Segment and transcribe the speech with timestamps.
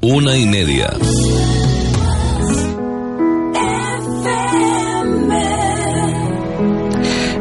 [0.00, 0.96] Una y media.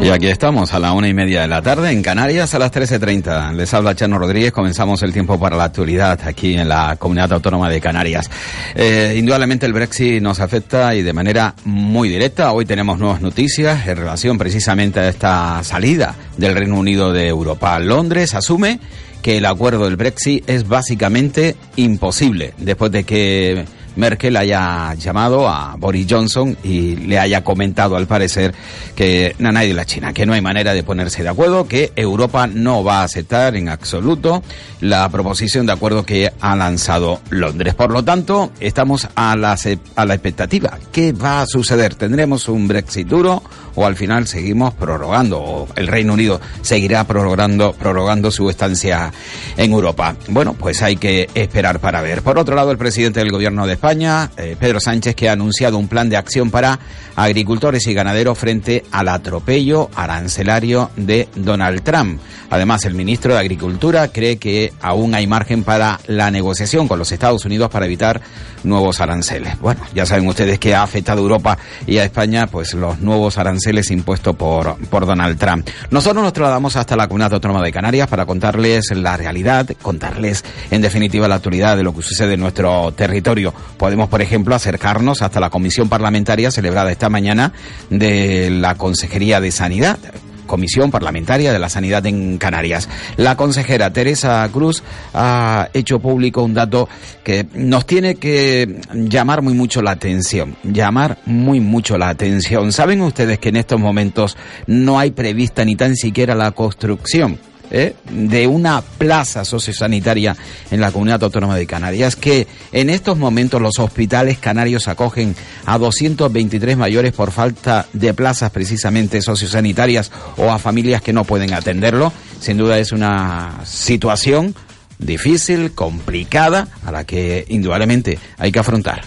[0.09, 2.71] Y aquí estamos a la una y media de la tarde en Canarias a las
[2.71, 3.53] 13.30.
[3.53, 4.51] Les habla Chano Rodríguez.
[4.51, 8.27] Comenzamos el tiempo para la actualidad aquí en la Comunidad Autónoma de Canarias.
[8.73, 12.51] Eh, indudablemente el Brexit nos afecta y de manera muy directa.
[12.53, 17.77] Hoy tenemos nuevas noticias en relación precisamente a esta salida del Reino Unido de Europa.
[17.77, 18.79] Londres asume
[19.21, 23.65] que el acuerdo del Brexit es básicamente imposible después de que
[23.95, 28.53] Merkel haya llamado a Boris Johnson y le haya comentado al parecer
[28.95, 32.47] que Nanay de la China, que no hay manera de ponerse de acuerdo, que Europa
[32.47, 34.43] no va a aceptar en absoluto
[34.81, 37.75] la proposición de acuerdo que ha lanzado Londres.
[37.75, 39.57] Por lo tanto, estamos a la,
[39.95, 40.77] a la expectativa.
[40.91, 41.95] ¿Qué va a suceder?
[41.95, 43.43] ¿Tendremos un Brexit duro
[43.75, 49.11] o al final seguimos prorrogando o el Reino Unido seguirá prorrogando, prorrogando su estancia
[49.57, 50.15] en Europa?
[50.29, 52.21] Bueno, pues hay que esperar para ver.
[52.21, 55.77] Por otro lado, el presidente del gobierno de España, eh, Pedro Sánchez, que ha anunciado
[55.77, 56.77] un plan de acción para
[57.15, 62.19] agricultores y ganaderos frente al atropello arancelario de Donald Trump.
[62.49, 67.13] Además, el ministro de Agricultura cree que aún hay margen para la negociación con los
[67.13, 68.19] Estados Unidos para evitar
[68.63, 69.59] nuevos aranceles.
[69.59, 73.37] Bueno, ya saben ustedes que ha afectado a Europa y a España pues los nuevos
[73.37, 75.67] aranceles impuestos por, por Donald Trump.
[75.91, 80.81] Nosotros nos trasladamos hasta la Comunidad Autónoma de Canarias para contarles la realidad, contarles en
[80.81, 83.53] definitiva la actualidad de lo que sucede en nuestro territorio.
[83.77, 87.53] Podemos, por ejemplo, acercarnos hasta la comisión parlamentaria celebrada esta mañana
[87.89, 89.99] de la Consejería de Sanidad
[90.49, 92.89] Comisión Parlamentaria de la Sanidad en Canarias.
[93.17, 94.81] La consejera Teresa Cruz
[95.13, 96.89] ha hecho público un dato
[97.23, 102.71] que nos tiene que llamar muy mucho la atención, llamar muy mucho la atención.
[102.71, 107.37] ¿Saben ustedes que en estos momentos no hay prevista ni tan siquiera la construcción
[107.71, 107.95] ¿eh?
[108.09, 110.35] de una plaza sociosanitaria
[110.71, 115.35] en la comunidad autónoma de Canarias, que en estos momentos los hospitales canarios acogen
[115.65, 121.53] a 223 mayores por falta de plazas precisamente sociosanitarias o a familias que no pueden
[121.53, 122.11] atenderlo.
[122.39, 124.55] Sin duda es una situación
[124.97, 129.03] difícil, complicada, a la que indudablemente hay que afrontar.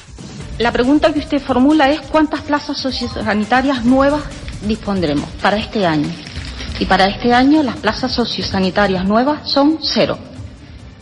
[0.59, 4.22] La pregunta que usted formula es cuántas plazas sociosanitarias nuevas
[4.67, 6.09] dispondremos para este año
[6.78, 10.19] y para este año las plazas sociosanitarias nuevas son cero.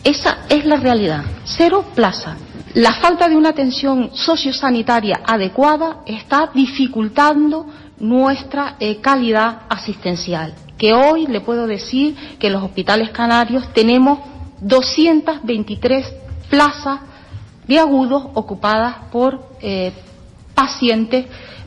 [0.03, 2.37] Esa es la realidad, cero plazas.
[2.73, 7.67] La falta de una atención sociosanitaria adecuada está dificultando
[7.99, 14.19] nuestra eh, calidad asistencial, que hoy le puedo decir que en los hospitales canarios tenemos
[14.61, 16.13] 223
[16.49, 17.01] plazas
[17.67, 19.91] de agudos ocupadas por eh,
[20.55, 21.25] pacientes,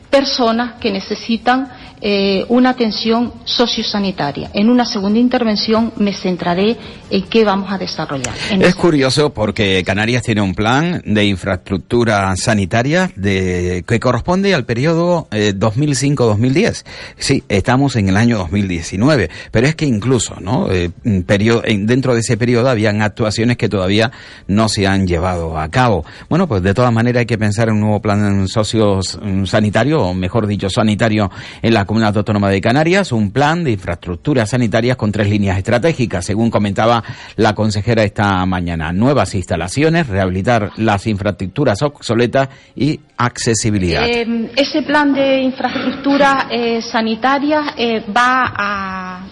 [0.09, 4.51] personas que necesitan eh, una atención sociosanitaria.
[4.53, 6.77] En una segunda intervención me centraré
[7.09, 8.33] en qué vamos a desarrollar.
[8.59, 15.27] es curioso porque Canarias tiene un plan de infraestructura sanitaria de, que corresponde al periodo
[15.31, 16.55] 2005-2010.
[16.55, 16.73] Eh,
[17.17, 20.71] sí, estamos en el año 2019, pero es que incluso, ¿no?
[20.71, 20.91] Eh,
[21.25, 24.11] periodo, dentro de ese periodo habían actuaciones que todavía
[24.47, 26.05] no se han llevado a cabo.
[26.29, 30.47] Bueno, pues de todas maneras hay que pensar en un nuevo plan sociosanitario, o mejor
[30.47, 35.29] dicho, sanitario en la Comunidad Autónoma de Canarias un plan de infraestructuras sanitarias con tres
[35.29, 37.03] líneas estratégicas, según comentaba
[37.35, 38.91] la consejera esta mañana.
[38.91, 44.05] Nuevas instalaciones, rehabilitar las infraestructuras obsoletas y accesibilidad.
[44.07, 49.25] Eh, ese plan de infraestructuras eh, sanitarias eh, va a,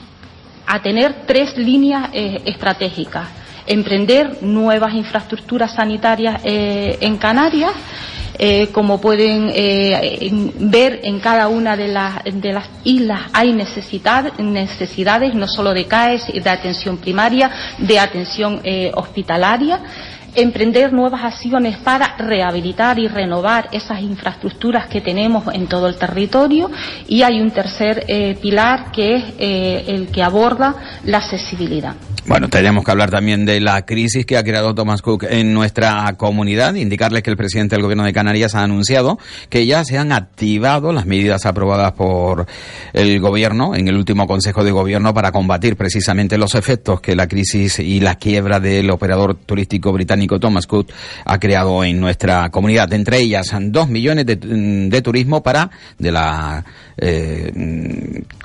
[0.67, 3.42] a, tener tres líneas estratégicas.
[3.65, 7.73] Emprender nuevas infraestructuras sanitarias en Canarias
[8.39, 15.47] eh, como pueden eh, ver en cada una de, las islas hay necesidad, necesidades no
[15.47, 19.79] solo de CAES, de atención primaria, de atención eh, hospitalaria.
[20.35, 26.71] Emprender nuevas acciones para rehabilitar y renovar esas infraestructuras que tenemos en todo el territorio
[27.07, 30.75] y hay un tercer eh, pilar que es eh, el que aborda
[31.05, 31.95] la accesibilidad.
[32.25, 36.13] Bueno, tenemos que hablar también de la crisis que ha creado Thomas Cook en nuestra
[36.15, 36.73] comunidad.
[36.75, 39.19] Indicarles que el presidente del Gobierno de Canarias ha anunciado
[39.49, 42.45] que ya se han activado las medidas aprobadas por
[42.93, 47.27] el Gobierno en el último Consejo de Gobierno para combatir precisamente los efectos que la
[47.27, 50.91] crisis y la quiebra del operador turístico británico Thomas Cook
[51.25, 52.91] ha creado en nuestra comunidad.
[52.93, 56.65] Entre ellas, dos millones de, de turismo para de la
[56.97, 57.51] eh,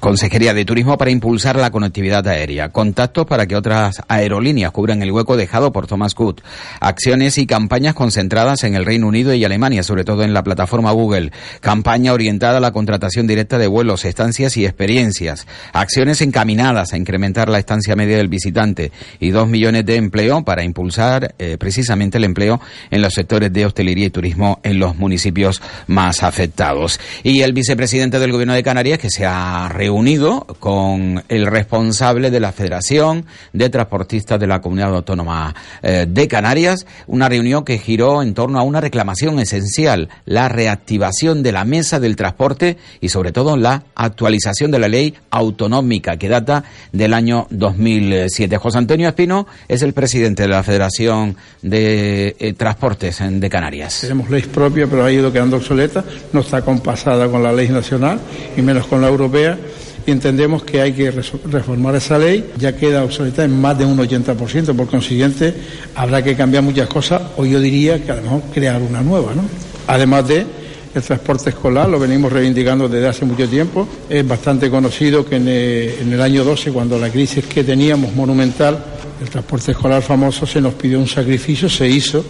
[0.01, 5.11] Consejería de Turismo para impulsar la conectividad aérea, contactos para que otras aerolíneas cubran el
[5.11, 6.41] hueco dejado por Thomas Cook,
[6.81, 10.93] acciones y campañas concentradas en el Reino Unido y Alemania, sobre todo en la plataforma
[10.93, 16.97] Google, campaña orientada a la contratación directa de vuelos, estancias y experiencias, acciones encaminadas a
[16.97, 22.19] incrementar la estancia media del visitante y dos millones de empleo para impulsar eh, precisamente
[22.19, 22.61] el empleo
[22.91, 27.01] en los sectores de hostelería y turismo en los municipios más afectados.
[27.23, 32.39] Y el vicepresidente del Gobierno de Canarias que se ha reunido con el responsable de
[32.39, 38.23] la Federación de Transportistas de la Comunidad Autónoma eh, de Canarias, una reunión que giró
[38.23, 43.33] en torno a una reclamación esencial, la reactivación de la mesa del transporte y sobre
[43.33, 46.63] todo la actualización de la ley autonómica que data
[46.93, 48.57] del año 2007.
[48.57, 53.99] José Antonio Espino es el presidente de la Federación de eh, Transportes de Canarias.
[54.03, 58.21] Tenemos ley propia, pero ha ido quedando obsoleta, no está compasada con la ley nacional
[58.57, 59.59] y menos con la europea
[60.07, 63.99] y entendemos que hay que reformar esa ley, ya queda obsoleta en más de un
[63.99, 65.53] 80%, por consiguiente
[65.95, 69.35] habrá que cambiar muchas cosas o yo diría que a lo mejor crear una nueva,
[69.35, 69.43] ¿no?
[69.87, 70.47] Además de
[70.95, 73.87] el transporte escolar, lo venimos reivindicando desde hace mucho tiempo.
[74.09, 78.83] Es bastante conocido que en el, año 12, cuando la crisis que teníamos monumental,
[79.21, 82.25] el transporte escolar famoso, se nos pidió un sacrificio, se hizo,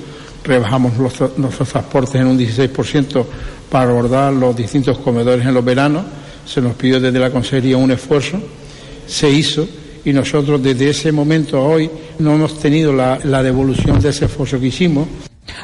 [0.48, 3.24] rebajamos nuestros transportes en un 16%
[3.70, 6.04] para abordar los distintos comedores en los veranos.
[6.44, 8.40] Se nos pidió desde la Consejería un esfuerzo,
[9.06, 9.68] se hizo
[10.04, 14.24] y nosotros desde ese momento a hoy no hemos tenido la, la devolución de ese
[14.24, 15.06] esfuerzo que hicimos.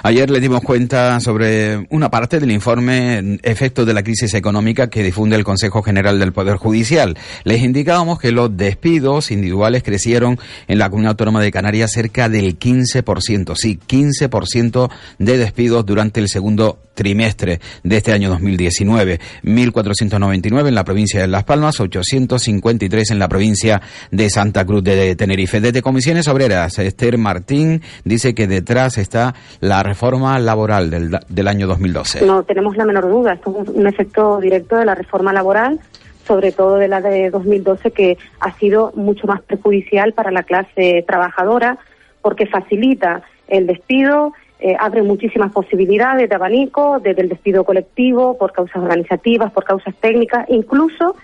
[0.02, 5.02] Ayer le dimos cuenta sobre una parte del informe Efectos de la crisis económica que
[5.02, 7.16] difunde el Consejo General del Poder Judicial.
[7.44, 12.58] Les indicábamos que los despidos individuales crecieron en la Comunidad Autónoma de Canarias cerca del
[12.58, 13.54] 15%.
[13.56, 19.20] Sí, 15% de despidos durante el segundo trimestre de este año 2019.
[19.42, 25.16] 1.499 en la provincia de Las Palmas, 853 en la provincia de Santa Cruz de
[25.16, 25.60] Tenerife.
[25.60, 31.66] Desde Comisiones Obreras, Esther Martín dice que detrás está la reforma laboral del, del año
[31.68, 32.26] 2012.
[32.26, 35.78] No tenemos la menor duda, esto es un efecto directo de la reforma laboral
[36.26, 41.04] sobre todo de la de 2012, que ha sido mucho más perjudicial para la clase
[41.06, 41.78] trabajadora,
[42.22, 48.52] porque facilita el despido, eh, abre muchísimas posibilidades de abanico, desde el despido colectivo, por
[48.52, 51.16] causas organizativas, por causas técnicas, incluso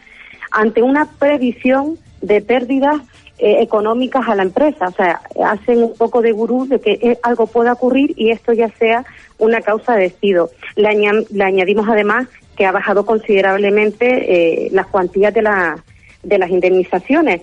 [0.50, 3.00] ante una previsión de pérdidas
[3.40, 4.88] eh, económicas a la empresa.
[4.88, 8.52] O sea, hacen un poco de gurú de que eh, algo pueda ocurrir y esto
[8.52, 9.04] ya sea
[9.38, 10.50] una causa de despido.
[10.76, 10.88] Le,
[11.42, 15.42] añadimos además que ha bajado considerablemente las cuantías de,
[16.22, 17.42] de las indemnizaciones.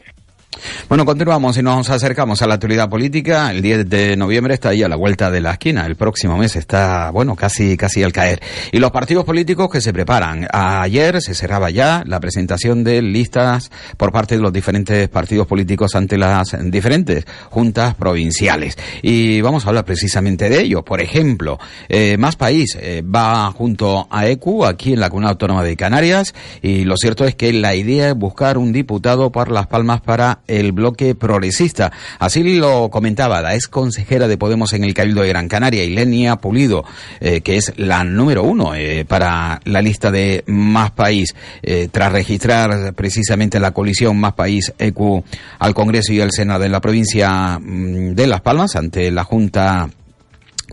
[0.90, 3.52] Bueno, continuamos y nos acercamos a la actualidad política.
[3.52, 5.86] El 10 de noviembre está ahí a la vuelta de la esquina.
[5.86, 8.40] El próximo mes está, bueno, casi, casi al caer.
[8.72, 10.48] Y los partidos políticos que se preparan.
[10.50, 15.94] Ayer se cerraba ya la presentación de listas por parte de los diferentes partidos políticos
[15.94, 18.78] ante las diferentes juntas provinciales.
[19.02, 20.86] Y vamos a hablar precisamente de ello.
[20.86, 21.60] Por ejemplo,
[21.90, 26.34] eh, Más País eh, va junto a ECU aquí en la Comunidad Autónoma de Canarias.
[26.62, 30.40] Y lo cierto es que la idea es buscar un diputado por Las Palmas para
[30.48, 31.92] el bloque progresista.
[32.20, 36.38] Así lo comentaba la ex consejera de Podemos en el Cabildo de Gran Canaria, Ilenia
[36.38, 36.86] Pulido,
[37.20, 42.14] eh, que es la número uno eh, para la lista de Más País, eh, tras
[42.14, 45.24] registrar precisamente la coalición Más País EQ
[45.60, 49.90] al Congreso y al Senado de la provincia mm, de Las Palmas ante la Junta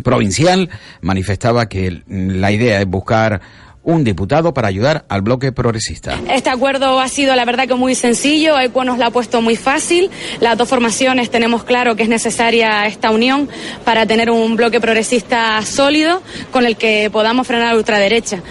[0.03, 0.71] provincial
[1.03, 3.41] manifestaba que la idea es buscar
[3.85, 6.19] un diputado para ayudar al bloque progresista.
[6.31, 8.59] Este acuerdo ha sido, la verdad, que muy sencillo.
[8.59, 10.11] ECUO nos lo ha puesto muy fácil.
[10.41, 13.49] Las dos formaciones tenemos claro que es necesaria esta unión
[13.85, 18.43] para tener un bloque progresista sólido con el que podamos frenar la ultraderecha.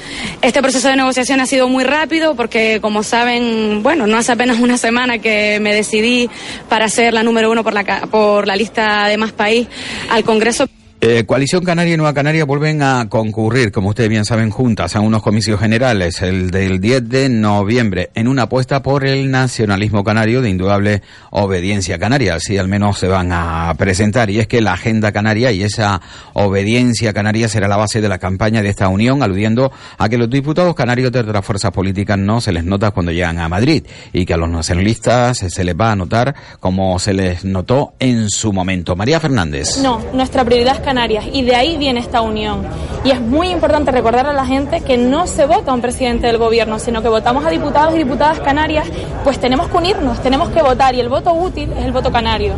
[0.42, 4.60] Este proceso de negociación ha sido muy rápido porque, como saben, bueno, no hace apenas
[4.60, 6.30] una semana que me decidí
[6.70, 9.68] para ser la número uno por la, por la lista de Más País
[10.10, 10.68] al Congreso.
[11.06, 15.02] Eh, Coalición Canaria y Nueva Canaria vuelven a concurrir, como ustedes bien saben, juntas a
[15.02, 20.42] unos comicios generales, el del 10 de noviembre, en una apuesta por el nacionalismo canario
[20.42, 22.36] de indudable obediencia canaria.
[22.36, 24.30] Así al menos se van a presentar.
[24.30, 26.00] Y es que la agenda canaria y esa
[26.32, 30.30] obediencia canaria será la base de la campaña de esta unión, aludiendo a que los
[30.30, 33.84] diputados canarios de otras fuerzas políticas no se les nota cuando llegan a Madrid
[34.14, 38.30] y que a los nacionalistas se les va a notar como se les notó en
[38.30, 38.96] su momento.
[38.96, 39.80] María Fernández.
[39.80, 40.93] No, nuestra prioridad es
[41.32, 42.62] Y de ahí viene esta unión.
[43.04, 46.38] Y es muy importante recordar a la gente que no se vota un presidente del
[46.38, 48.88] gobierno, sino que votamos a diputados y diputadas canarias,
[49.24, 52.54] pues tenemos que unirnos, tenemos que votar y el voto útil es el voto canario.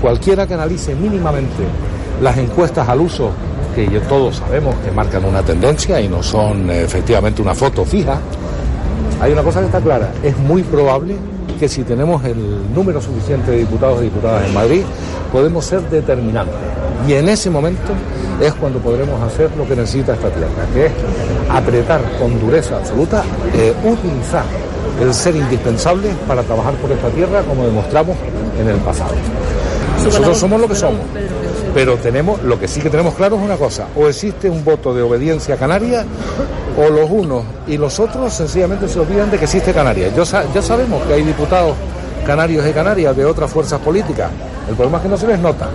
[0.00, 1.64] Cualquiera que analice mínimamente
[2.20, 3.30] las encuestas al uso,
[3.74, 8.18] que todos sabemos que marcan una tendencia y no son eh, efectivamente una foto fija,
[9.20, 11.16] hay una cosa que está clara, es muy probable
[11.58, 14.82] que si tenemos el número suficiente de diputados y diputadas en Madrid,
[15.32, 16.56] podemos ser determinantes.
[17.06, 17.92] Y en ese momento
[18.40, 20.92] es cuando podremos hacer lo que necesita esta tierra, que es
[21.50, 24.44] apretar con dureza absoluta, eh, utilizar
[25.00, 28.16] el ser indispensable para trabajar por esta tierra como demostramos
[28.60, 29.14] en el pasado.
[30.04, 31.00] Nosotros somos lo que somos,
[31.74, 34.94] pero tenemos, lo que sí que tenemos claro es una cosa, o existe un voto
[34.94, 36.04] de obediencia canaria
[36.78, 40.14] o los unos y los otros sencillamente se olvidan de que existe Canarias.
[40.14, 41.74] ya sabemos que hay diputados
[42.24, 44.30] canarios y canarias de otras fuerzas políticas.
[44.68, 45.68] El problema es que no se les nota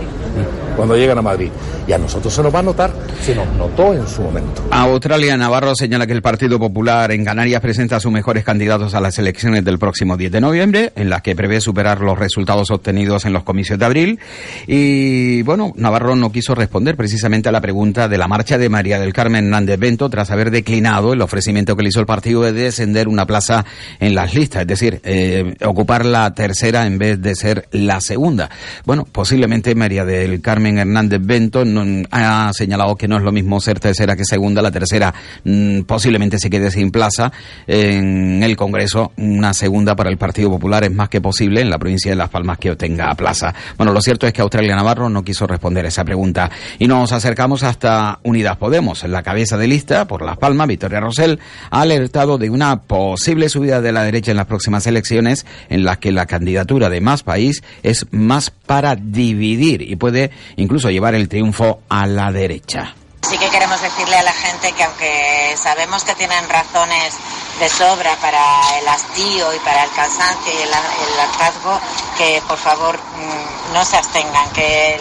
[0.76, 1.50] cuando llegan a Madrid.
[1.88, 4.64] Y a nosotros se nos va a notar, se nos notó en su momento.
[4.72, 9.02] Australia Navarro señala que el Partido Popular en Canarias presenta a sus mejores candidatos a
[9.02, 13.26] las elecciones del próximo 10 de noviembre, en las que prevé superar los resultados obtenidos
[13.26, 14.20] en los comicios de abril.
[14.68, 19.00] Y bueno, Navarro no quiso responder precisamente a la pregunta de la marcha de María
[19.00, 22.54] del Carmen Hernández Bento tras haber declinado el ofrecimiento que le hizo el partido de
[22.54, 23.66] descender una plaza
[24.00, 28.50] en las listas, es decir, eh, ocupar la tercera en vez de ser la segunda.
[28.86, 31.64] Bueno, posiblemente María del Carmen Hernández Bento
[32.12, 34.62] ha señalado que no es lo mismo ser tercera que segunda.
[34.62, 37.32] La tercera mm, posiblemente se quede sin plaza
[37.68, 39.12] en el Congreso.
[39.18, 42.30] Una segunda para el Partido Popular es más que posible en la provincia de Las
[42.30, 43.54] Palmas que obtenga plaza.
[43.78, 46.50] Bueno, lo cierto es que Australia Navarro no quiso responder esa pregunta.
[46.80, 49.04] Y nos acercamos hasta Unidas Podemos.
[49.04, 51.40] La cabeza de lista por Las Palmas, Victoria Rosell,
[51.70, 55.98] ha alertado de una posible subida de la derecha en las próximas elecciones en las
[55.98, 61.28] que la candidatura de Más País es más para dividir y puede incluso llevar el
[61.28, 62.96] triunfo a la derecha.
[63.22, 67.16] Sí que queremos decirle a la gente que aunque sabemos que tienen razones
[67.60, 70.74] de sobra para el hastío y para el cansancio y el,
[71.20, 71.80] hartazgo,
[72.18, 74.96] que por favor mm, no se abstengan, que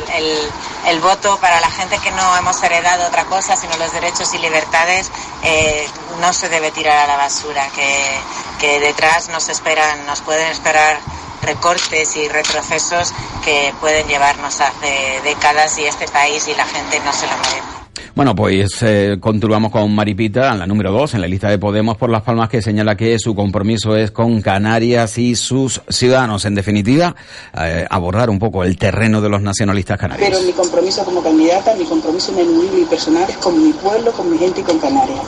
[0.86, 4.38] el, voto para la gente que no hemos heredado otra cosa sino los derechos y
[4.38, 5.10] libertades
[5.42, 5.88] eh,
[6.20, 8.20] no se debe tirar a la basura, que,
[8.60, 11.00] que detrás nos esperan, nos pueden esperar
[11.42, 13.12] recortes y retrocesos
[13.44, 17.82] que pueden llevarnos hace décadas y este país y la gente no se lo merece.
[18.14, 22.10] Bueno, pues eh, continuamos con Maripita, la número dos en la lista de Podemos por
[22.10, 26.44] Las Palmas, que señala que su compromiso es con Canarias y sus ciudadanos.
[26.44, 27.16] En definitiva,
[27.58, 30.28] eh, abordar un poco el terreno de los nacionalistas canarios.
[30.28, 34.30] Pero mi compromiso como candidata, mi compromiso ineludible y personal es con mi pueblo, con
[34.30, 35.20] mi gente y con Canarias,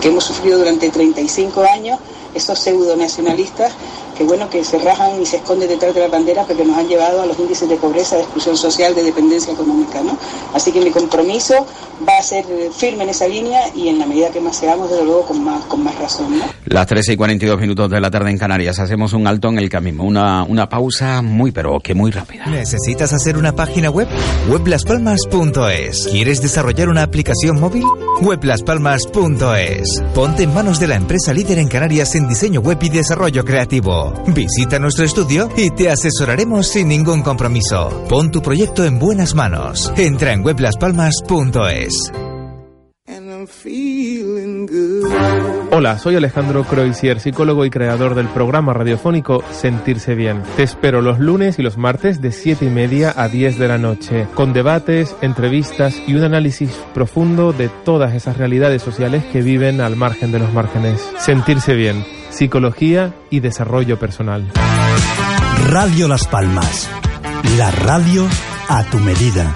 [0.00, 2.00] que hemos sufrido durante 35 años
[2.34, 3.72] estos pseudo nacionalistas
[4.16, 6.88] que bueno que se rajan y se esconden detrás de la bandera porque nos han
[6.88, 10.16] llevado a los índices de pobreza, de exclusión social, de dependencia económica, ¿no?
[10.52, 11.66] Así que mi compromiso
[12.06, 12.44] va a ser
[12.76, 15.64] firme en esa línea y en la medida que más seamos, desde luego, con más,
[15.64, 16.44] con más razón, ¿no?
[16.66, 19.68] Las 13 y 42 minutos de la tarde en Canarias, hacemos un alto en el
[19.68, 22.46] camino, una, una pausa muy pero que muy rápida.
[22.46, 24.08] ¿Necesitas hacer una página web?
[24.48, 26.08] weblaspalmas.es.
[26.10, 27.84] ¿Quieres desarrollar una aplicación móvil?
[28.20, 30.02] weblaspalmas.es.
[30.14, 34.12] Ponte en manos de la empresa líder en Canarias en diseño web y desarrollo creativo.
[34.28, 38.04] Visita nuestro estudio y te asesoraremos sin ningún compromiso.
[38.08, 39.92] Pon tu proyecto en buenas manos.
[39.96, 41.83] Entra en weblaspalmas.es.
[45.70, 50.42] Hola, soy Alejandro Croisier, psicólogo y creador del programa radiofónico Sentirse Bien.
[50.56, 53.78] Te espero los lunes y los martes de 7 y media a 10 de la
[53.78, 59.80] noche, con debates, entrevistas y un análisis profundo de todas esas realidades sociales que viven
[59.80, 61.00] al margen de los márgenes.
[61.18, 64.50] Sentirse Bien Psicología y Desarrollo Personal.
[65.68, 66.90] Radio Las Palmas.
[67.56, 68.26] La radio
[68.68, 69.54] a tu medida.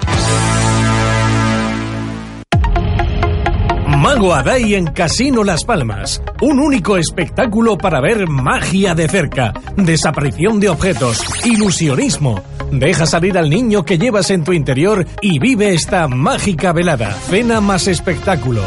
[3.99, 6.21] Mago Adai en Casino Las Palmas.
[6.41, 12.41] Un único espectáculo para ver magia de cerca, desaparición de objetos, ilusionismo.
[12.71, 17.11] Deja salir al niño que llevas en tu interior y vive esta mágica velada.
[17.11, 18.61] Cena más espectáculo.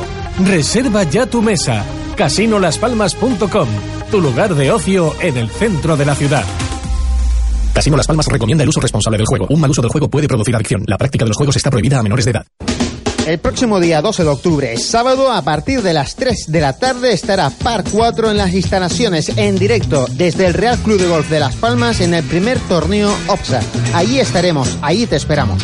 [0.45, 1.83] Reserva ya tu mesa.
[2.15, 3.69] Casinolaspalmas.com
[4.11, 6.45] tu lugar de ocio en el centro de la ciudad.
[7.73, 9.47] Casino Las Palmas recomienda el uso responsable del juego.
[9.49, 10.85] Un mal uso del juego puede producir adicción.
[10.87, 12.45] La práctica de los juegos está prohibida a menores de edad.
[13.27, 17.13] El próximo día 12 de octubre, sábado, a partir de las 3 de la tarde,
[17.13, 21.39] estará Par 4 en las instalaciones en directo desde el Real Club de Golf de
[21.39, 23.61] Las Palmas en el primer torneo OPSA.
[23.95, 25.63] Allí estaremos, ahí te esperamos.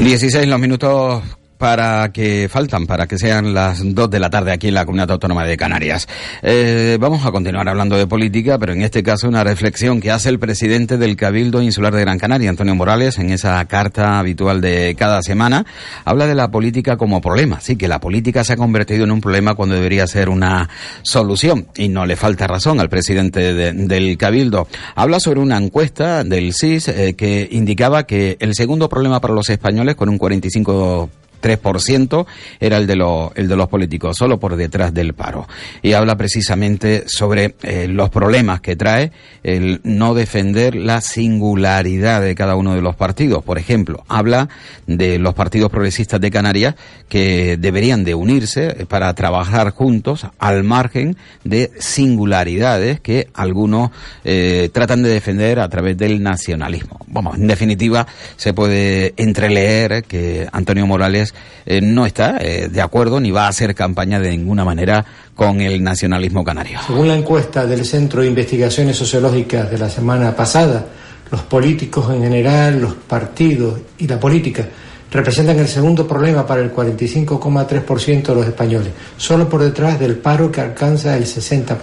[0.00, 1.22] 16 los minutos
[1.60, 5.10] para que faltan, para que sean las dos de la tarde aquí en la Comunidad
[5.10, 6.08] Autónoma de Canarias.
[6.40, 10.30] Eh, vamos a continuar hablando de política, pero en este caso una reflexión que hace
[10.30, 14.96] el presidente del Cabildo Insular de Gran Canaria, Antonio Morales, en esa carta habitual de
[14.98, 15.66] cada semana,
[16.06, 17.60] habla de la política como problema.
[17.60, 20.70] Sí, que la política se ha convertido en un problema cuando debería ser una
[21.02, 21.66] solución.
[21.76, 24.66] Y no le falta razón al presidente del Cabildo.
[24.94, 29.50] Habla sobre una encuesta del CIS eh, que indicaba que el segundo problema para los
[29.50, 31.10] españoles, con un 45
[31.40, 32.26] 3%
[32.58, 35.48] era el de, los el de los políticos, solo por detrás del paro.
[35.82, 42.34] Y habla precisamente sobre eh, los problemas que trae el no defender la singularidad de
[42.34, 43.42] cada uno de los partidos.
[43.42, 44.48] Por ejemplo, habla
[44.86, 46.74] de los partidos progresistas de Canarias
[47.08, 53.90] que deberían de unirse para trabajar juntos al margen de singularidades que algunos
[54.24, 56.98] eh, tratan de defender a través del nacionalismo.
[57.06, 58.06] Vamos, en definitiva,
[58.36, 61.29] se puede entreleer que Antonio Morales
[61.66, 65.60] eh, no está eh, de acuerdo ni va a hacer campaña de ninguna manera con
[65.60, 66.78] el nacionalismo canario.
[66.86, 70.84] Según la encuesta del Centro de Investigaciones Sociológicas de la semana pasada,
[71.30, 74.66] los políticos en general, los partidos y la política
[75.10, 80.50] representan el segundo problema para el 45,3% de los españoles, solo por detrás del paro
[80.50, 81.76] que alcanza el 60%.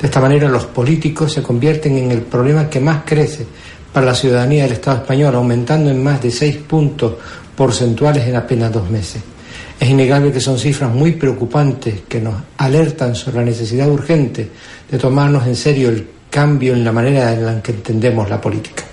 [0.00, 3.46] De esta manera los políticos se convierten en el problema que más crece
[3.92, 7.14] para la ciudadanía del Estado español, aumentando en más de 6 puntos
[7.56, 9.22] porcentuales en apenas dos meses.
[9.78, 14.50] Es innegable que son cifras muy preocupantes que nos alertan sobre la necesidad urgente
[14.90, 18.84] de tomarnos en serio el cambio en la manera en la que entendemos la política.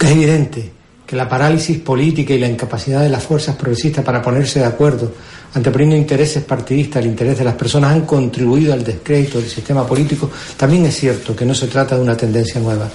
[0.00, 0.72] Es evidente
[1.06, 5.12] que la parálisis política y la incapacidad de las fuerzas progresistas para ponerse de acuerdo,
[5.54, 10.30] anteponiendo intereses partidistas al interés de las personas, han contribuido al descrédito del sistema político.
[10.56, 12.88] También es cierto que no se trata de una tendencia nueva.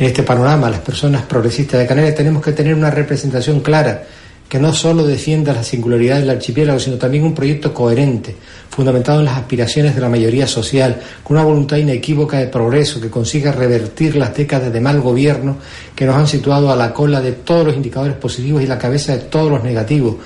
[0.00, 4.02] En este panorama, las personas progresistas de Canarias tenemos que tener una representación clara
[4.48, 8.34] que no solo defienda la singularidad del archipiélago, sino también un proyecto coherente,
[8.70, 13.10] fundamentado en las aspiraciones de la mayoría social, con una voluntad inequívoca de progreso que
[13.10, 15.58] consiga revertir las décadas de mal gobierno
[15.94, 19.12] que nos han situado a la cola de todos los indicadores positivos y la cabeza
[19.12, 20.16] de todos los negativos,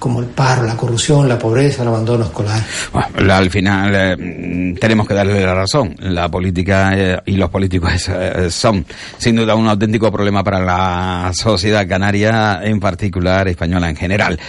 [0.00, 2.60] como el paro, la corrupción, la pobreza, el abandono escolar.
[2.90, 5.94] Bueno, al final eh, tenemos que darle la razón.
[5.98, 8.84] La política eh, y los políticos eh, son
[9.18, 14.40] sin duda un auténtico problema para la sociedad canaria, en particular española en general.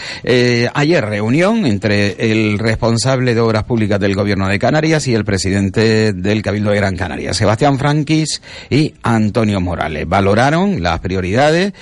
[0.74, 6.14] ayer reunión entre el responsable de obras públicas del gobierno de Canarias y el presidente
[6.14, 10.08] del Cabildo de Gran Canaria, Sebastián Franquis y Antonio Morales.
[10.08, 11.74] Valoraron las prioridades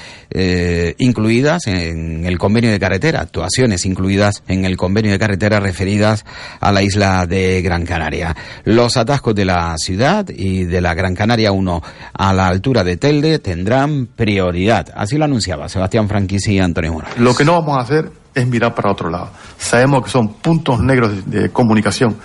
[0.98, 6.26] incluidas en el convenio de carretera, actuación incluidas en el convenio de carretera referidas
[6.60, 8.36] a la isla de Gran Canaria.
[8.64, 11.82] Los atascos de la ciudad y de la Gran Canaria 1
[12.14, 14.88] a la altura de Telde tendrán prioridad.
[14.96, 17.20] Así lo anunciaba Sebastián Franquisi y Antonio Morales.
[17.20, 19.30] Lo que no vamos a hacer es mirar para otro lado.
[19.58, 22.16] Sabemos que son puntos negros de, de comunicación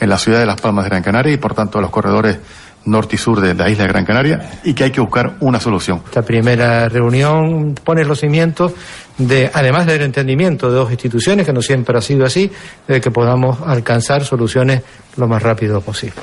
[0.00, 2.38] en la ciudad de Las Palmas de Gran Canaria y por tanto los corredores
[2.84, 5.60] norte y sur de la isla de Gran Canaria y que hay que buscar una
[5.60, 6.02] solución.
[6.04, 8.72] Esta primera reunión pone los cimientos
[9.18, 12.50] de, además del entendimiento de dos instituciones, que no siempre ha sido así,
[12.88, 14.82] de que podamos alcanzar soluciones
[15.16, 16.22] lo más rápido posible.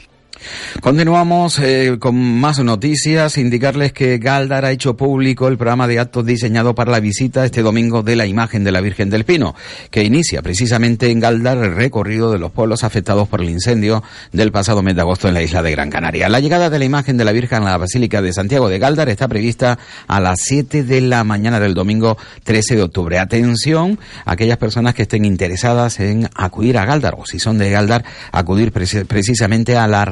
[0.81, 3.37] Continuamos eh, con más noticias.
[3.37, 7.61] Indicarles que Galdar ha hecho público el programa de actos diseñado para la visita este
[7.61, 9.55] domingo de la imagen de la Virgen del Pino,
[9.91, 14.51] que inicia precisamente en Galdar el recorrido de los pueblos afectados por el incendio del
[14.51, 16.29] pasado mes de agosto en la isla de Gran Canaria.
[16.29, 19.09] La llegada de la imagen de la Virgen a la Basílica de Santiago de Galdar
[19.09, 23.19] está prevista a las 7 de la mañana del domingo 13 de octubre.
[23.19, 27.69] Atención a aquellas personas que estén interesadas en acudir a Galdar o si son de
[27.69, 30.05] Galdar, acudir precisamente a la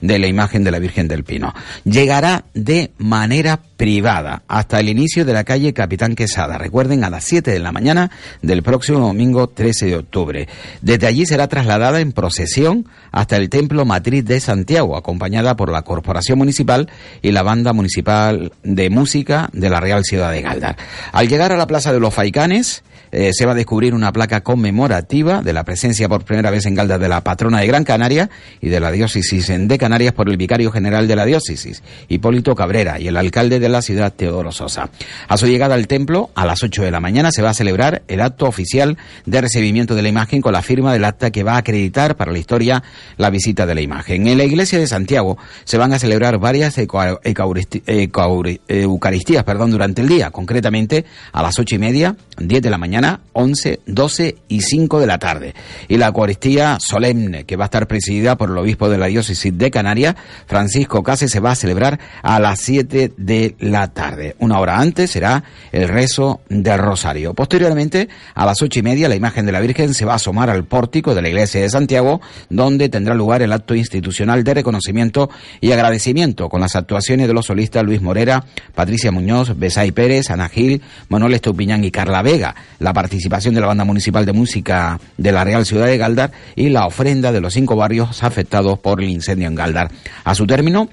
[0.00, 1.54] de la imagen de la Virgen del Pino.
[1.84, 6.58] Llegará de manera privada hasta el inicio de la calle Capitán Quesada.
[6.58, 8.10] Recuerden, a las 7 de la mañana
[8.42, 10.48] del próximo domingo 13 de octubre.
[10.80, 15.82] Desde allí será trasladada en procesión hasta el Templo Matriz de Santiago, acompañada por la
[15.82, 16.88] Corporación Municipal
[17.22, 20.76] y la Banda Municipal de Música de la Real Ciudad de Galdar.
[21.12, 22.82] Al llegar a la Plaza de los Faicanes,
[23.16, 26.74] eh, se va a descubrir una placa conmemorativa de la presencia por primera vez en
[26.74, 28.28] Galdar de la patrona de Gran Canaria
[28.60, 32.98] y de la diócesis de Canarias por el vicario general de la diócesis, Hipólito Cabrera,
[32.98, 34.90] y el alcalde de de la ciudad Teodoro Sosa.
[35.28, 38.02] A su llegada al templo, a las 8 de la mañana, se va a celebrar
[38.08, 38.96] el acto oficial
[39.26, 42.32] de recibimiento de la imagen con la firma del acta que va a acreditar para
[42.32, 42.82] la historia
[43.16, 44.28] la visita de la imagen.
[44.28, 50.30] En la iglesia de Santiago se van a celebrar varias eucaristías perdón, durante el día,
[50.30, 55.06] concretamente a las ocho y media, 10 de la mañana, 11, 12 y 5 de
[55.06, 55.54] la tarde.
[55.88, 59.56] Y la Eucaristía solemne, que va a estar presidida por el obispo de la diócesis
[59.56, 60.14] de Canarias,
[60.46, 64.36] Francisco Case, se va a celebrar a las 7 de la tarde.
[64.38, 67.34] Una hora antes será el rezo del rosario.
[67.34, 70.50] Posteriormente, a las ocho y media, la imagen de la Virgen se va a asomar
[70.50, 75.30] al pórtico de la iglesia de Santiago, donde tendrá lugar el acto institucional de reconocimiento
[75.60, 80.48] y agradecimiento con las actuaciones de los solistas Luis Morera, Patricia Muñoz, Besay Pérez, Ana
[80.48, 85.32] Gil, Manuel Estupiñán y Carla Vega, la participación de la Banda Municipal de Música de
[85.32, 89.08] la Real Ciudad de Galdar y la ofrenda de los cinco barrios afectados por el
[89.08, 89.90] incendio en Galdar.
[90.24, 90.88] A su término,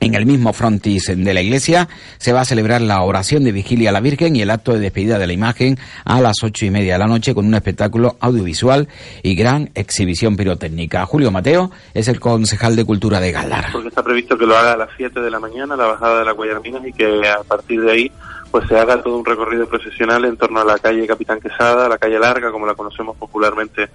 [0.00, 3.90] en el mismo frontis de la iglesia se va a celebrar la oración de vigilia
[3.90, 6.70] a la Virgen y el acto de despedida de la imagen a las ocho y
[6.70, 8.88] media de la noche con un espectáculo audiovisual
[9.22, 11.04] y gran exhibición pirotécnica.
[11.04, 13.66] Julio Mateo es el concejal de Cultura de Galdar.
[13.72, 16.24] Porque está previsto que lo haga a las 7 de la mañana, la bajada de
[16.24, 18.12] la Guayarminas, y que a partir de ahí
[18.50, 21.98] pues se haga todo un recorrido procesional en torno a la calle Capitán Quesada, la
[21.98, 23.90] calle Larga, como la conocemos popularmente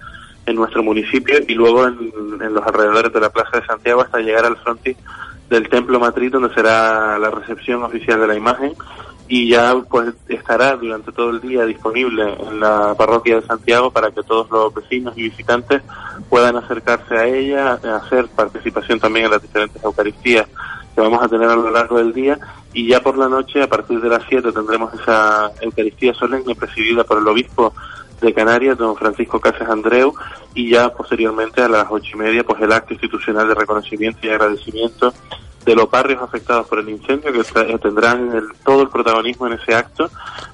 [0.46, 1.98] en nuestro municipio, y luego en,
[2.40, 4.96] en los alrededores de la Plaza de Santiago hasta llegar al frontis
[5.48, 8.74] del templo matriz donde será la recepción oficial de la imagen
[9.28, 14.10] y ya pues estará durante todo el día disponible en la parroquia de Santiago para
[14.10, 15.82] que todos los vecinos y visitantes
[16.28, 20.46] puedan acercarse a ella, hacer participación también en las diferentes Eucaristías
[20.94, 22.38] que vamos a tener a lo largo del día.
[22.72, 27.04] Y ya por la noche a partir de las 7 tendremos esa Eucaristía solemne presidida
[27.04, 27.74] por el obispo
[28.20, 30.14] de Canarias, don Francisco Cáceres Andreu,
[30.54, 34.30] y ya posteriormente a las ocho y media, pues el acto institucional de reconocimiento y
[34.30, 35.12] agradecimiento
[35.66, 38.30] de los barrios afectados por el incendio, que tendrán
[38.64, 40.08] todo el protagonismo en ese acto,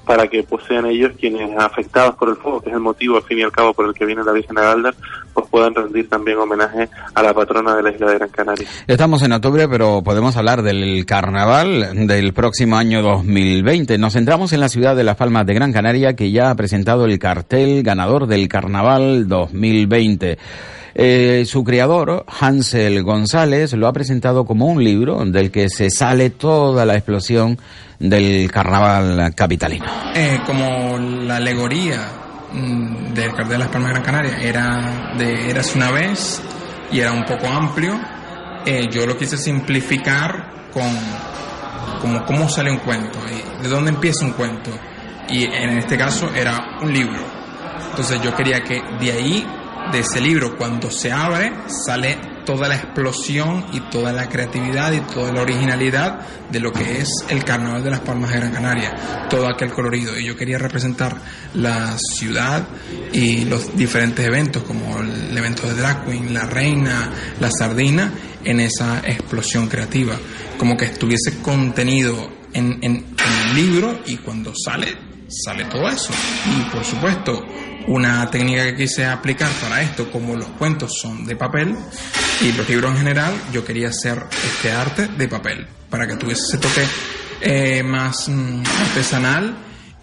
[0.05, 3.23] para que pues sean ellos quienes afectados por el fuego, que es el motivo al
[3.23, 4.95] fin y al cabo por el que viene la Virgen de Galdar,
[5.31, 8.67] pues puedan rendir también homenaje a la patrona de la isla de Gran Canaria.
[8.87, 13.99] Estamos en octubre, pero podemos hablar del carnaval del próximo año 2020.
[13.99, 17.05] Nos centramos en la ciudad de Las Palmas de Gran Canaria, que ya ha presentado
[17.05, 20.39] el cartel ganador del carnaval 2020.
[20.95, 26.29] Eh, su creador, Hansel González, lo ha presentado como un libro del que se sale
[26.29, 27.57] toda la explosión
[27.99, 29.85] del carnaval capitalino.
[30.13, 32.07] Eh, como la alegoría
[32.53, 36.41] mm, del cartel de las Palmas de Gran Canaria era de Eras una vez
[36.91, 37.99] y era un poco amplio,
[38.65, 40.83] eh, yo lo quise simplificar con
[41.99, 44.69] como cómo sale un cuento y de dónde empieza un cuento.
[45.29, 47.23] Y en este caso era un libro.
[47.89, 49.47] Entonces yo quería que de ahí
[49.91, 51.51] de ese libro, cuando se abre,
[51.85, 56.19] sale toda la explosión y toda la creatividad y toda la originalidad
[56.49, 60.17] de lo que es el Carnaval de las Palmas de Gran Canaria, todo aquel colorido.
[60.17, 61.15] Y yo quería representar
[61.53, 62.67] la ciudad
[63.11, 68.11] y los diferentes eventos, como el evento de Drag la Reina, la Sardina,
[68.43, 70.15] en esa explosión creativa.
[70.57, 74.87] Como que estuviese contenido en, en el libro y cuando sale,
[75.27, 76.13] sale todo eso.
[76.45, 77.45] Y por supuesto,
[77.87, 81.75] una técnica que quise aplicar para esto, como los cuentos son de papel
[82.41, 86.43] y los libros en general, yo quería hacer este arte de papel, para que tuviese
[86.47, 86.85] ese toque
[87.41, 89.55] eh, más mm, artesanal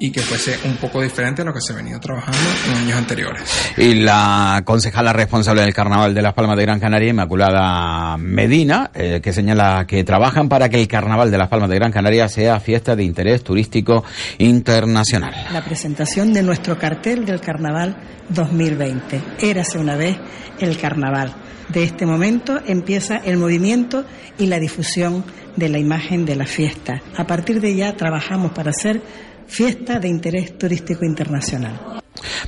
[0.03, 2.97] y que fuese un poco diferente a lo que se ha venido trabajando en años
[2.97, 3.43] anteriores.
[3.77, 9.21] Y la concejala responsable del Carnaval de las Palmas de Gran Canaria, Inmaculada Medina, eh,
[9.23, 12.59] que señala que trabajan para que el Carnaval de las Palmas de Gran Canaria sea
[12.61, 14.03] fiesta de interés turístico
[14.39, 15.35] internacional.
[15.53, 17.95] La presentación de nuestro cartel del Carnaval
[18.31, 19.21] 2020.
[19.43, 20.17] Érase una vez
[20.61, 21.35] el Carnaval.
[21.69, 24.05] De este momento empieza el movimiento
[24.39, 25.25] y la difusión
[25.57, 27.03] de la imagen de la fiesta.
[27.17, 29.03] A partir de ya trabajamos para hacer
[29.51, 32.00] fiesta de interés turístico internacional.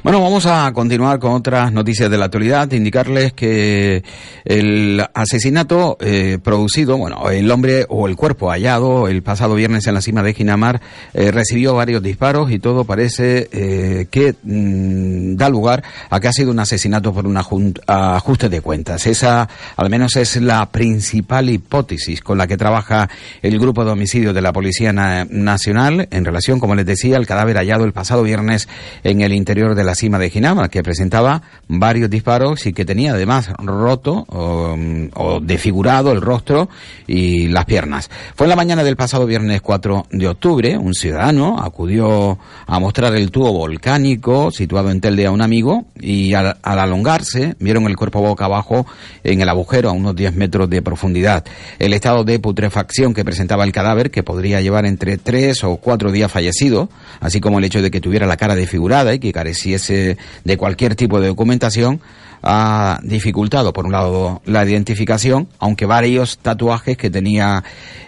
[0.02, 2.72] Bueno, vamos a continuar con otras noticias de la actualidad.
[2.72, 4.02] Indicarles que
[4.44, 9.94] el asesinato eh, producido, bueno, el hombre o el cuerpo hallado el pasado viernes en
[9.94, 10.80] la cima de Ginamar
[11.12, 16.32] eh, recibió varios disparos y todo parece eh, que mm, da lugar a que ha
[16.32, 19.06] sido un asesinato por un ajuste de cuentas.
[19.06, 23.08] Esa, al menos, es la principal hipótesis con la que trabaja
[23.42, 27.58] el grupo de homicidio de la Policía Nacional en relación, como les decía, al cadáver
[27.58, 28.68] hallado el pasado viernes
[29.04, 33.12] en el interior de la cima de Ginama, que presentaba varios disparos y que tenía
[33.12, 34.76] además roto o,
[35.14, 36.68] o desfigurado el rostro
[37.06, 38.10] y las piernas.
[38.34, 43.14] Fue en la mañana del pasado viernes 4 de octubre, un ciudadano acudió a mostrar
[43.14, 47.96] el tubo volcánico situado en Telde a un amigo y al, al alongarse vieron el
[47.96, 48.86] cuerpo boca abajo
[49.24, 51.44] en el agujero a unos 10 metros de profundidad.
[51.78, 56.12] El estado de putrefacción que presentaba el cadáver, que podría llevar entre 3 o 4
[56.12, 56.88] días fallecido,
[57.20, 59.32] así como el hecho de que tuviera la cara desfigurada y que
[59.78, 62.00] de cualquier tipo de documentación,
[62.42, 67.62] ha dificultado, por un lado, la identificación, aunque varios tatuajes que tenía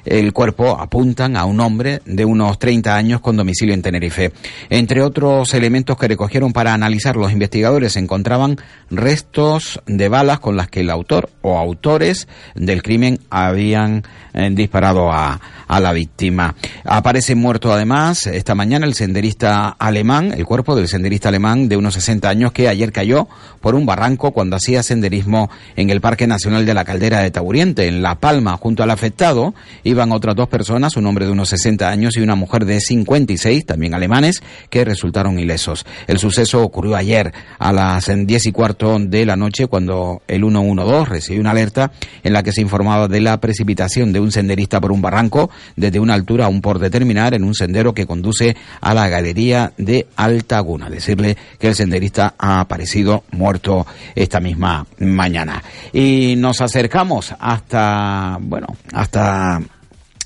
[0.04, 4.32] el cuerpo apuntan a un hombre de unos 30 años con domicilio en Tenerife.
[4.70, 8.58] Entre otros elementos que recogieron para analizar los investigadores se encontraban
[8.90, 14.02] restos de balas con las que el autor o autores del crimen habían
[14.34, 16.54] eh, disparado a, a la víctima.
[16.84, 21.94] Aparece muerto además esta mañana el senderista alemán, el cuerpo del senderista alemán de unos
[21.94, 23.28] 60 años que ayer cayó
[23.60, 27.88] por un barranco cuando hacía senderismo en el Parque Nacional de la Caldera de Taburiente,
[27.88, 29.54] en La Palma, junto al afectado.
[29.84, 33.66] Iban otras dos personas, un hombre de unos 60 años y una mujer de 56,
[33.66, 35.86] también alemanes, que resultaron ilesos.
[36.06, 41.04] El suceso ocurrió ayer a las 10 y cuarto de la noche cuando el 112
[41.04, 44.92] recibió una alerta en la que se informaba de la precipitación de un senderista por
[44.92, 49.08] un barranco desde una altura aún por determinar en un sendero que conduce a la
[49.08, 50.90] galería de Altaguna.
[50.90, 55.62] Decirle que el senderista ha aparecido muerto esta misma mañana.
[55.92, 59.60] Y nos acercamos hasta, bueno, hasta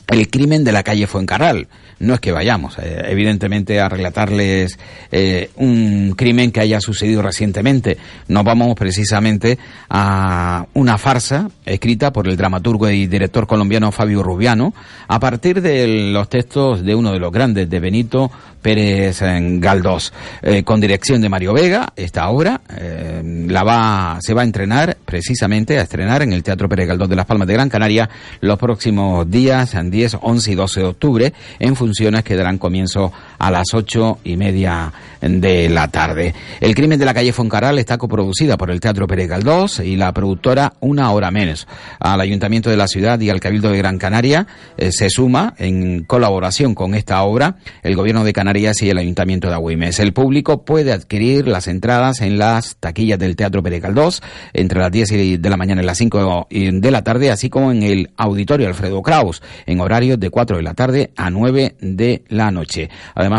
[0.09, 1.69] el crimen de la calle Fuencarral
[2.01, 4.79] no es que vayamos, eh, evidentemente, a relatarles
[5.11, 7.99] eh, un crimen que haya sucedido recientemente.
[8.29, 9.59] Nos vamos precisamente
[9.89, 14.75] a una farsa escrita por el dramaturgo y director colombiano Fabio Rubiano
[15.09, 18.31] a partir de los textos de uno de los grandes, de Benito
[18.63, 21.93] Pérez Galdós, eh, con dirección de Mario Vega.
[21.97, 26.89] Esta obra la va, se va a entrenar precisamente a estrenar en el Teatro Pérez
[26.89, 28.09] Galdós de Las Palmas de Gran Canaria
[28.41, 33.51] los próximos días, 10, 11 y 12 de octubre, en funciones que darán comienzo a
[33.51, 36.35] las ocho y media de la tarde.
[36.61, 40.13] El crimen de la calle Foncaral está coproducida por el Teatro Pérez Galdós y la
[40.13, 41.67] productora Una Hora Menos.
[41.99, 44.47] Al Ayuntamiento de la Ciudad y al Cabildo de Gran Canaria
[44.77, 49.49] eh, se suma en colaboración con esta obra el Gobierno de Canarias y el Ayuntamiento
[49.49, 49.99] de Agüimes.
[49.99, 54.23] El público puede adquirir las entradas en las taquillas del Teatro Pérez Galdós
[54.53, 57.83] entre las 10 de la mañana y las 5 de la tarde, así como en
[57.83, 62.51] el Auditorio Alfredo Kraus en horarios de 4 de la tarde a 9 de la
[62.51, 62.89] noche.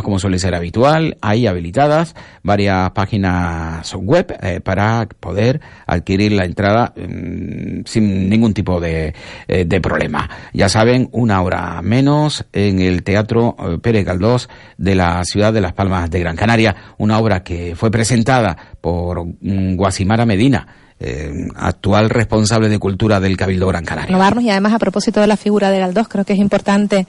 [0.03, 6.93] Como suele ser habitual, hay habilitadas varias páginas web eh, para poder adquirir la entrada
[6.95, 9.13] mm, sin ningún tipo de,
[9.47, 10.29] eh, de, problema.
[10.53, 15.61] Ya saben, una hora menos en el Teatro eh, Pérez Galdós de la ciudad de
[15.61, 20.67] Las Palmas de Gran Canaria, una obra que fue presentada por mm, Guasimara Medina.
[21.01, 24.17] Eh, actual responsable de cultura del Cabildo Gran Canaria.
[24.41, 27.07] y además a propósito de la figura de Galdós, creo que es importante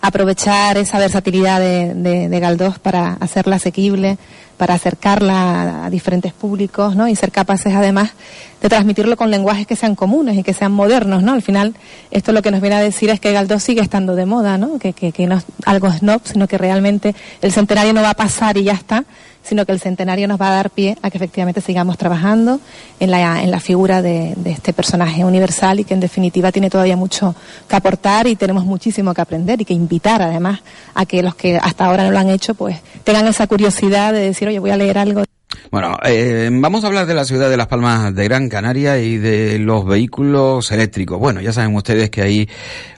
[0.00, 4.16] aprovechar esa versatilidad de, de, de Galdós para hacerla asequible,
[4.62, 7.08] para acercarla a, diferentes públicos, ¿no?
[7.08, 8.12] Y ser capaces además
[8.60, 11.32] de transmitirlo con lenguajes que sean comunes y que sean modernos, ¿no?
[11.32, 11.74] Al final,
[12.12, 14.78] esto lo que nos viene a decir es que Galdós sigue estando de moda, ¿no?
[14.78, 18.14] Que, que, que no es algo snob, sino que realmente el centenario no va a
[18.14, 19.04] pasar y ya está,
[19.42, 22.60] sino que el centenario nos va a dar pie a que efectivamente sigamos trabajando
[23.00, 26.70] en la, en la figura de, de, este personaje universal y que en definitiva tiene
[26.70, 27.34] todavía mucho
[27.68, 30.60] que aportar y tenemos muchísimo que aprender y que invitar además
[30.94, 34.20] a que los que hasta ahora no lo han hecho pues tengan esa curiosidad de
[34.20, 35.24] decir, oye, voy a leer algo.
[35.70, 39.16] Bueno, eh, vamos a hablar de la ciudad de Las Palmas de Gran Canaria y
[39.16, 41.18] de los vehículos eléctricos.
[41.18, 42.48] Bueno, ya saben ustedes que ahí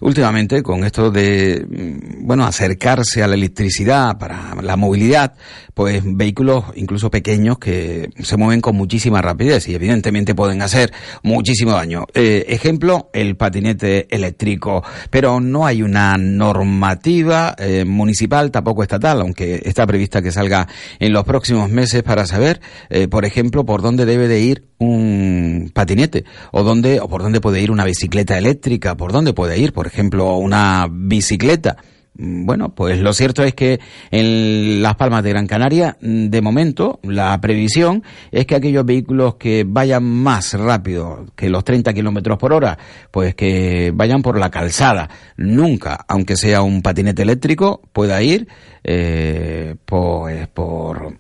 [0.01, 5.35] últimamente con esto de, mm, bueno, acercarse a la electricidad para la movilidad,
[5.75, 11.73] pues vehículos incluso pequeños que se mueven con muchísima rapidez y evidentemente pueden hacer muchísimo
[11.73, 12.07] daño.
[12.15, 19.63] Eh, ejemplo, el patinete eléctrico, pero no hay una normativa eh, municipal, tampoco estatal, aunque
[19.65, 24.07] está prevista que salga en los próximos meses para saber, eh, por ejemplo, por dónde
[24.07, 28.97] debe de ir un patinete o dónde o por dónde puede ir una bicicleta eléctrica,
[28.97, 31.77] por dónde puede ir, por ejemplo, una bicicleta.
[32.17, 33.81] Bueno, pues lo cierto es que
[34.13, 39.65] en Las Palmas de Gran Canaria, de momento, la previsión es que aquellos vehículos que
[39.67, 42.79] vayan más rápido que los 30 kilómetros por hora,
[43.11, 45.11] pues que vayan por la calzada.
[45.37, 48.47] Nunca, aunque sea un patinete eléctrico, pueda ir
[48.85, 51.15] eh, pues por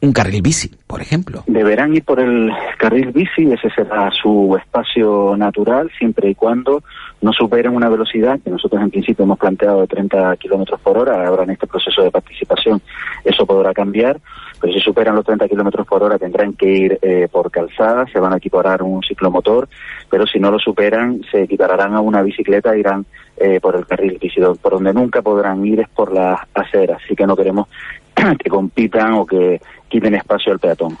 [0.00, 1.42] un carril bici, por ejemplo.
[1.48, 6.82] Deberán ir por el carril bici, ese será su espacio natural, siempre y cuando
[7.20, 11.26] no superen una velocidad que nosotros en principio hemos planteado de 30 kilómetros por hora.
[11.26, 12.80] Ahora en este proceso de participación
[13.24, 14.20] eso podrá cambiar.
[14.60, 18.18] Pero si superan los 30 kilómetros por hora tendrán que ir eh, por calzada, se
[18.18, 19.68] van a equiparar un ciclomotor,
[20.10, 23.86] pero si no lo superan se equipararán a una bicicleta e irán eh, por el
[23.86, 24.40] carril bici.
[24.40, 27.68] Por donde nunca podrán ir es por las aceras, así que no queremos
[28.38, 30.96] que compitan o que quiten espacio al peatón.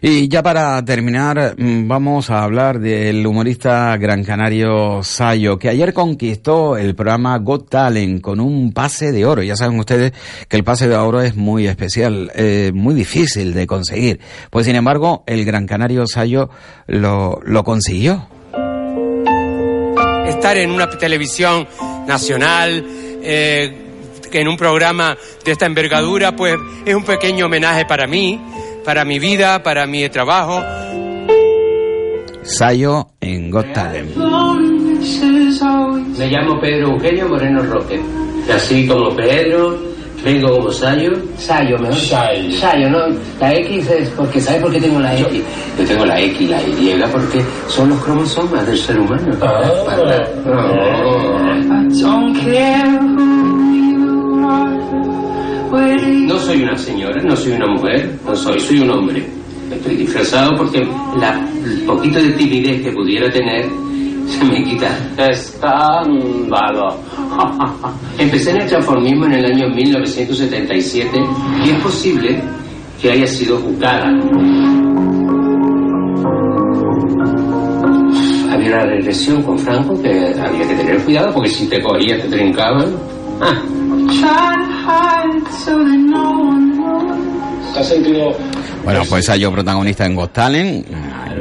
[0.00, 5.92] Y ya para terminar, mm, vamos a hablar del humorista gran canario Sayo, que ayer
[5.92, 9.42] conquistó el programa Got Talent con un pase de oro.
[9.42, 10.12] Ya saben ustedes
[10.48, 14.20] que el pase de oro es muy especial, eh, muy difícil de conseguir.
[14.50, 16.48] Pues sin embargo, el gran canario Sayo
[16.86, 18.28] lo, lo consiguió.
[20.26, 21.66] Estar en una televisión
[22.06, 22.84] nacional,
[23.22, 23.82] eh,
[24.32, 28.38] en un programa de esta envergadura, pues es un pequeño homenaje para mí
[28.86, 30.62] para mi vida, para mi trabajo.
[32.42, 34.16] Sayo en Got Talent.
[36.16, 38.00] Me llamo Pedro Eugenio Moreno Roque.
[38.54, 39.76] Así como Pedro,
[40.24, 41.10] vengo como Sayo.
[41.36, 41.96] Sayo, mejor.
[41.96, 42.52] Sayo.
[42.52, 42.98] Sayo, ¿no?
[43.40, 45.42] La X es porque, ¿sabes por qué tengo la X?
[45.78, 49.36] Yo tengo la X y la Y porque son los cromosomas del ser humano.
[49.42, 49.62] Ah.
[49.84, 50.30] Para-
[56.06, 59.26] No soy una señora, no soy una mujer, no soy, soy un hombre.
[59.70, 60.86] Estoy disfrazado porque
[61.18, 63.66] la, el poquito de timidez que pudiera tener
[64.26, 64.88] se me quita.
[65.28, 66.96] Escándalo.
[68.18, 71.10] Empecé en el transformismo en el año 1977
[71.64, 72.40] y es posible
[73.00, 74.08] que haya sido juzgada.
[78.50, 82.28] Había una regresión con Franco que había que tener cuidado porque si te cogías te
[82.28, 82.94] trincaban.
[83.40, 83.75] Ah, ¿Te has sentido
[88.84, 90.86] Bueno, pues Sayo protagonista en Got Talent.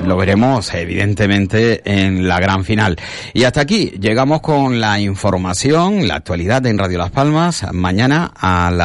[0.04, 2.98] Lo veremos evidentemente en la gran final.
[3.34, 7.66] Y hasta aquí llegamos con la información, la actualidad en Radio Las Palmas.
[7.72, 8.84] Mañana a la